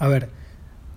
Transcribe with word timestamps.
A 0.00 0.08
ver, 0.08 0.30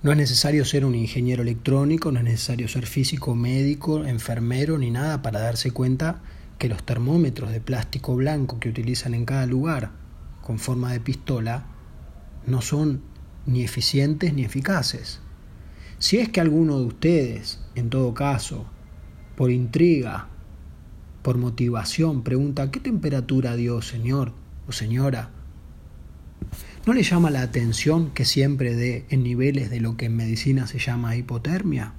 no 0.02 0.12
es 0.12 0.17
necesario 0.17 0.64
ser 0.64 0.85
un 0.85 0.96
ingeniero 0.96 1.42
electrónico, 1.42 2.09
no 2.13 2.20
es 2.20 2.24
necesario 2.24 2.70
ser 2.70 2.86
físico, 2.86 3.36
médico, 3.36 4.06
enfermero 4.06 4.78
ni 4.78 4.92
nada 4.92 5.22
para 5.22 5.42
darse 5.42 5.72
cuenta 5.72 6.21
que 6.57 6.70
los 6.70 6.83
termómetros 6.83 7.52
de 7.52 7.60
plástico 7.60 8.16
blanco 8.16 8.62
que 8.62 8.70
utilizan 8.70 9.13
en 9.13 9.26
cada 9.26 9.46
lugar 9.46 9.92
con 10.42 10.58
forma 10.58 10.94
de 10.94 11.02
pistola 11.02 11.66
no 12.47 12.62
son 12.62 13.02
ni 13.46 13.63
eficientes 13.63 14.34
ni 14.34 14.45
eficaces. 14.45 15.20
Si 15.99 16.20
es 16.20 16.29
que 16.29 16.39
alguno 16.39 16.79
de 16.79 16.85
ustedes, 16.85 17.59
en 17.75 17.89
todo 17.89 18.13
caso, 18.13 18.65
por 19.35 19.51
intriga, 19.51 20.29
por 21.23 21.38
motivación, 21.38 22.23
pregunta, 22.23 22.71
¿qué 22.71 22.79
temperatura 22.79 23.57
dio, 23.57 23.81
señor 23.81 24.31
o 24.65 24.71
señora? 24.71 25.43
¿No 26.86 26.91
le 26.91 27.04
llama 27.04 27.29
la 27.29 27.43
atención 27.43 28.11
que 28.11 28.25
siempre 28.25 28.75
dé 28.75 29.05
en 29.09 29.23
niveles 29.23 29.70
de 29.70 29.79
lo 29.79 29.95
que 29.95 30.07
en 30.07 30.17
medicina 30.17 30.67
se 30.67 30.80
llama 30.80 31.16
hipotermia? 31.16 31.94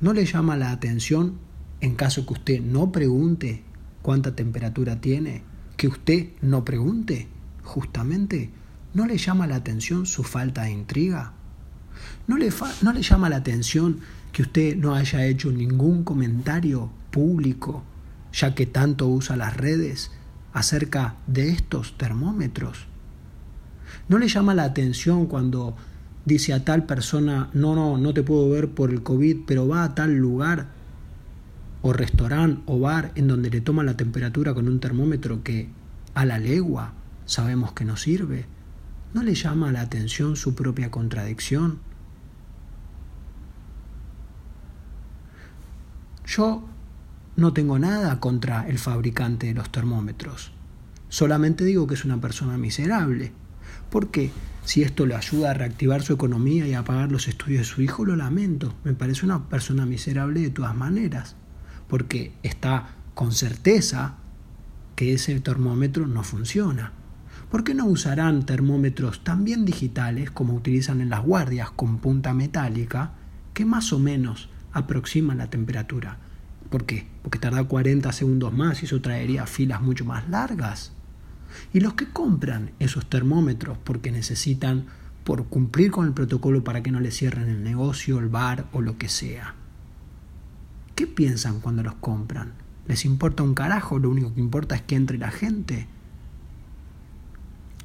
¿No 0.00 0.12
le 0.12 0.24
llama 0.24 0.56
la 0.56 0.70
atención, 0.70 1.38
en 1.80 1.96
caso 1.96 2.24
que 2.26 2.34
usted 2.34 2.60
no 2.60 2.92
pregunte 2.92 3.64
cuánta 4.02 4.36
temperatura 4.36 5.00
tiene, 5.00 5.42
que 5.76 5.88
usted 5.88 6.28
no 6.42 6.64
pregunte, 6.64 7.26
justamente? 7.64 8.50
¿No 8.94 9.04
le 9.04 9.18
llama 9.18 9.48
la 9.48 9.56
atención 9.56 10.06
su 10.06 10.22
falta 10.22 10.62
de 10.62 10.70
intriga? 10.70 11.32
¿No 12.28 12.36
le, 12.38 12.52
¿No 12.82 12.92
le 12.92 13.02
llama 13.02 13.30
la 13.30 13.36
atención 13.38 13.98
que 14.30 14.42
usted 14.42 14.76
no 14.76 14.94
haya 14.94 15.26
hecho 15.26 15.50
ningún 15.50 16.04
comentario 16.04 16.88
público, 17.10 17.82
ya 18.32 18.54
que 18.54 18.66
tanto 18.66 19.08
usa 19.08 19.36
las 19.36 19.56
redes, 19.56 20.12
acerca 20.52 21.16
de 21.26 21.50
estos 21.50 21.98
termómetros? 21.98 22.89
¿No 24.08 24.18
le 24.18 24.28
llama 24.28 24.54
la 24.54 24.64
atención 24.64 25.26
cuando 25.26 25.76
dice 26.24 26.52
a 26.52 26.64
tal 26.64 26.84
persona, 26.84 27.50
no, 27.52 27.74
no, 27.74 27.98
no 27.98 28.14
te 28.14 28.22
puedo 28.22 28.48
ver 28.50 28.70
por 28.70 28.90
el 28.90 29.02
COVID, 29.02 29.38
pero 29.46 29.66
va 29.68 29.84
a 29.84 29.94
tal 29.94 30.16
lugar 30.16 30.68
o 31.82 31.92
restaurante 31.92 32.62
o 32.66 32.78
bar 32.78 33.12
en 33.14 33.28
donde 33.28 33.50
le 33.50 33.60
toma 33.60 33.82
la 33.82 33.96
temperatura 33.96 34.54
con 34.54 34.68
un 34.68 34.80
termómetro 34.80 35.42
que 35.42 35.68
a 36.14 36.24
la 36.24 36.38
legua 36.38 36.92
sabemos 37.24 37.72
que 37.72 37.84
no 37.84 37.96
sirve? 37.96 38.46
¿No 39.14 39.22
le 39.22 39.34
llama 39.34 39.72
la 39.72 39.80
atención 39.80 40.36
su 40.36 40.54
propia 40.54 40.90
contradicción? 40.90 41.78
Yo 46.26 46.64
no 47.36 47.52
tengo 47.52 47.78
nada 47.78 48.20
contra 48.20 48.68
el 48.68 48.78
fabricante 48.78 49.48
de 49.48 49.54
los 49.54 49.72
termómetros. 49.72 50.52
Solamente 51.08 51.64
digo 51.64 51.88
que 51.88 51.94
es 51.94 52.04
una 52.04 52.20
persona 52.20 52.56
miserable. 52.56 53.32
Porque 53.90 54.30
si 54.64 54.82
esto 54.82 55.06
le 55.06 55.16
ayuda 55.16 55.50
a 55.50 55.54
reactivar 55.54 56.02
su 56.02 56.12
economía 56.12 56.66
y 56.66 56.74
a 56.74 56.84
pagar 56.84 57.10
los 57.10 57.28
estudios 57.28 57.60
de 57.60 57.64
su 57.64 57.82
hijo, 57.82 58.04
lo 58.04 58.16
lamento. 58.16 58.74
Me 58.84 58.94
parece 58.94 59.24
una 59.24 59.48
persona 59.48 59.86
miserable 59.86 60.40
de 60.40 60.50
todas 60.50 60.76
maneras. 60.76 61.36
Porque 61.88 62.32
está 62.42 62.96
con 63.14 63.32
certeza 63.32 64.16
que 64.96 65.14
ese 65.14 65.40
termómetro 65.40 66.06
no 66.06 66.22
funciona. 66.22 66.92
¿Por 67.50 67.64
qué 67.64 67.74
no 67.74 67.86
usarán 67.86 68.46
termómetros 68.46 69.24
también 69.24 69.64
digitales 69.64 70.30
como 70.30 70.54
utilizan 70.54 71.00
en 71.00 71.10
las 71.10 71.24
guardias 71.24 71.70
con 71.70 71.98
punta 71.98 72.32
metálica 72.32 73.14
que 73.54 73.64
más 73.64 73.92
o 73.92 73.98
menos 73.98 74.50
aproximan 74.72 75.38
la 75.38 75.50
temperatura? 75.50 76.18
¿Por 76.70 76.86
qué? 76.86 77.08
Porque 77.22 77.40
tarda 77.40 77.64
40 77.64 78.12
segundos 78.12 78.52
más 78.52 78.82
y 78.82 78.86
eso 78.86 79.00
traería 79.00 79.46
filas 79.46 79.82
mucho 79.82 80.04
más 80.04 80.28
largas. 80.28 80.92
Y 81.72 81.80
los 81.80 81.94
que 81.94 82.06
compran 82.06 82.72
esos 82.78 83.08
termómetros 83.08 83.78
porque 83.78 84.10
necesitan 84.10 84.86
por 85.24 85.46
cumplir 85.46 85.90
con 85.90 86.06
el 86.06 86.12
protocolo 86.12 86.64
para 86.64 86.82
que 86.82 86.90
no 86.90 87.00
le 87.00 87.10
cierren 87.10 87.48
el 87.48 87.62
negocio, 87.62 88.18
el 88.18 88.28
bar 88.28 88.66
o 88.72 88.80
lo 88.80 88.98
que 88.98 89.08
sea. 89.08 89.54
¿Qué 90.94 91.06
piensan 91.06 91.60
cuando 91.60 91.82
los 91.82 91.94
compran? 91.94 92.52
¿Les 92.86 93.04
importa 93.04 93.42
un 93.42 93.54
carajo? 93.54 93.98
Lo 93.98 94.10
único 94.10 94.34
que 94.34 94.40
importa 94.40 94.74
es 94.74 94.82
que 94.82 94.96
entre 94.96 95.18
la 95.18 95.30
gente. 95.30 95.86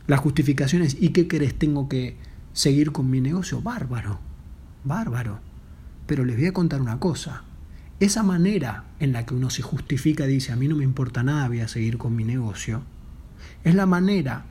Las 0.07 0.19
justificaciones, 0.19 0.97
¿y 0.99 1.09
qué 1.09 1.27
querés? 1.27 1.55
Tengo 1.57 1.87
que 1.89 2.17
seguir 2.53 2.91
con 2.91 3.09
mi 3.09 3.21
negocio. 3.21 3.61
Bárbaro, 3.61 4.19
bárbaro. 4.83 5.39
Pero 6.07 6.25
les 6.25 6.37
voy 6.37 6.47
a 6.47 6.53
contar 6.53 6.81
una 6.81 6.99
cosa. 6.99 7.43
Esa 7.99 8.23
manera 8.23 8.85
en 8.99 9.13
la 9.13 9.25
que 9.25 9.33
uno 9.33 9.49
se 9.49 9.61
justifica, 9.61 10.25
dice, 10.25 10.51
a 10.51 10.55
mí 10.55 10.67
no 10.67 10.75
me 10.75 10.83
importa 10.83 11.23
nada, 11.23 11.47
voy 11.47 11.61
a 11.61 11.67
seguir 11.67 11.97
con 11.97 12.15
mi 12.15 12.25
negocio, 12.25 12.83
es 13.63 13.75
la 13.75 13.85
manera 13.85 14.45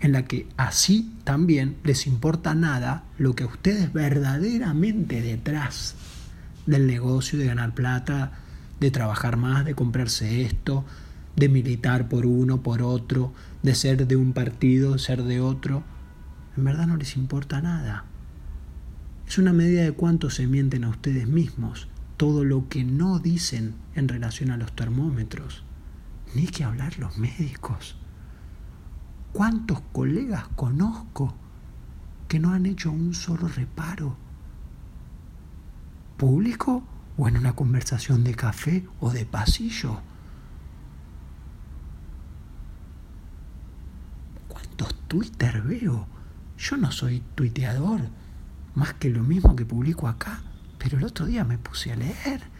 en 0.00 0.12
la 0.12 0.24
que 0.24 0.48
así 0.56 1.12
también 1.24 1.76
les 1.84 2.06
importa 2.06 2.54
nada 2.54 3.04
lo 3.18 3.34
que 3.34 3.44
a 3.44 3.46
ustedes 3.46 3.92
verdaderamente 3.92 5.22
detrás 5.22 5.94
del 6.66 6.86
negocio, 6.86 7.38
de 7.38 7.46
ganar 7.46 7.74
plata, 7.74 8.32
de 8.80 8.90
trabajar 8.90 9.36
más, 9.36 9.64
de 9.64 9.74
comprarse 9.74 10.42
esto, 10.42 10.84
de 11.36 11.48
militar 11.48 12.08
por 12.08 12.26
uno, 12.26 12.62
por 12.62 12.82
otro, 12.82 13.32
de 13.62 13.74
ser 13.74 14.06
de 14.06 14.16
un 14.16 14.32
partido, 14.32 14.98
ser 14.98 15.22
de 15.22 15.40
otro, 15.40 15.84
en 16.56 16.64
verdad 16.64 16.86
no 16.86 16.96
les 16.96 17.16
importa 17.16 17.62
nada. 17.62 18.04
Es 19.26 19.38
una 19.38 19.52
medida 19.52 19.82
de 19.82 19.92
cuánto 19.92 20.30
se 20.30 20.46
mienten 20.46 20.84
a 20.84 20.90
ustedes 20.90 21.26
mismos, 21.26 21.88
todo 22.16 22.44
lo 22.44 22.68
que 22.68 22.84
no 22.84 23.18
dicen 23.18 23.74
en 23.94 24.08
relación 24.08 24.50
a 24.50 24.56
los 24.56 24.74
termómetros, 24.74 25.62
ni 26.34 26.46
que 26.48 26.64
hablar 26.64 26.98
los 26.98 27.18
médicos. 27.18 27.96
¿Cuántos 29.32 29.80
colegas 29.92 30.46
conozco 30.56 31.32
que 32.28 32.38
no 32.38 32.50
han 32.52 32.66
hecho 32.66 32.90
un 32.90 33.14
solo 33.14 33.48
reparo? 33.48 34.14
¿Público 36.18 36.82
o 37.16 37.28
en 37.28 37.38
una 37.38 37.54
conversación 37.54 38.24
de 38.24 38.34
café 38.34 38.86
o 39.00 39.10
de 39.10 39.24
pasillo? 39.24 40.00
¿Cuántos 44.48 44.94
Twitter 45.08 45.62
veo? 45.62 46.06
Yo 46.58 46.76
no 46.76 46.92
soy 46.92 47.22
tuiteador, 47.34 48.02
más 48.74 48.92
que 48.94 49.08
lo 49.08 49.22
mismo 49.22 49.56
que 49.56 49.64
publico 49.64 50.08
acá, 50.08 50.42
pero 50.78 50.98
el 50.98 51.04
otro 51.04 51.24
día 51.24 51.42
me 51.42 51.56
puse 51.56 51.90
a 51.90 51.96
leer 51.96 52.51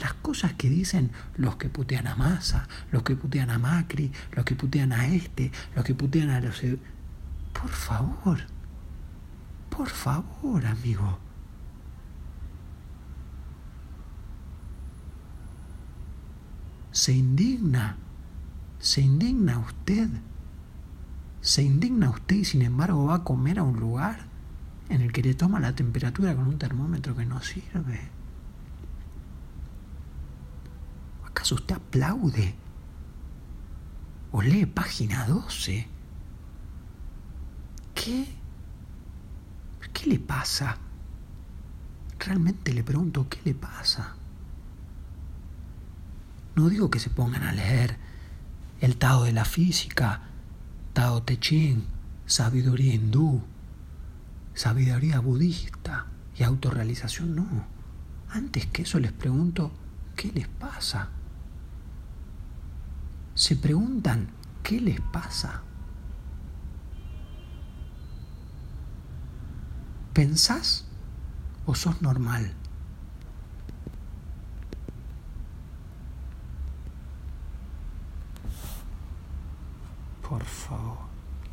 las 0.00 0.14
cosas 0.14 0.54
que 0.54 0.68
dicen 0.68 1.10
los 1.36 1.56
que 1.56 1.68
putean 1.68 2.06
a 2.06 2.16
Massa, 2.16 2.68
los 2.90 3.02
que 3.02 3.16
putean 3.16 3.50
a 3.50 3.58
Macri, 3.58 4.12
los 4.32 4.44
que 4.44 4.54
putean 4.54 4.92
a 4.92 5.06
este, 5.08 5.52
los 5.74 5.84
que 5.84 5.94
putean 5.94 6.30
a 6.30 6.40
los... 6.40 6.62
Por 7.52 7.70
favor, 7.70 8.38
por 9.70 9.88
favor, 9.88 10.66
amigo. 10.66 11.18
Se 16.92 17.12
indigna, 17.12 17.96
se 18.78 19.02
indigna 19.02 19.58
usted, 19.58 20.08
se 21.40 21.62
indigna 21.62 22.10
usted 22.10 22.36
y 22.36 22.44
sin 22.44 22.62
embargo 22.62 23.06
va 23.06 23.16
a 23.16 23.24
comer 23.24 23.58
a 23.58 23.62
un 23.62 23.78
lugar 23.78 24.26
en 24.88 25.02
el 25.02 25.12
que 25.12 25.22
le 25.22 25.34
toma 25.34 25.60
la 25.60 25.74
temperatura 25.74 26.34
con 26.34 26.46
un 26.46 26.58
termómetro 26.58 27.14
que 27.14 27.26
no 27.26 27.42
sirve. 27.42 28.00
¿Acaso 31.46 31.62
usted 31.62 31.76
aplaude? 31.76 32.54
¿O 34.32 34.42
lee 34.42 34.66
página 34.66 35.28
12? 35.28 35.86
¿Qué? 37.94 38.26
¿Qué 39.92 40.06
le 40.10 40.18
pasa? 40.18 40.76
Realmente 42.18 42.74
le 42.74 42.82
pregunto, 42.82 43.28
¿qué 43.28 43.38
le 43.44 43.54
pasa? 43.54 44.16
No 46.56 46.68
digo 46.68 46.90
que 46.90 46.98
se 46.98 47.10
pongan 47.10 47.44
a 47.44 47.52
leer 47.52 47.96
el 48.80 48.96
Tao 48.96 49.22
de 49.22 49.32
la 49.32 49.44
física, 49.44 50.22
Tao 50.94 51.22
Te 51.22 51.38
Ching, 51.38 51.84
sabiduría 52.26 52.92
hindú, 52.92 53.40
sabiduría 54.52 55.20
budista 55.20 56.06
y 56.36 56.42
autorrealización, 56.42 57.36
no. 57.36 57.46
Antes 58.30 58.66
que 58.66 58.82
eso 58.82 58.98
les 58.98 59.12
pregunto, 59.12 59.70
¿qué 60.16 60.32
les 60.32 60.48
pasa? 60.48 61.10
Se 63.36 63.54
preguntan 63.54 64.30
qué 64.62 64.80
les 64.80 65.00
pasa. 65.00 65.62
¿Pensás 70.14 70.86
o 71.66 71.74
sos 71.74 72.00
normal? 72.00 72.54
Por 80.26 80.42
favor. 80.42 81.15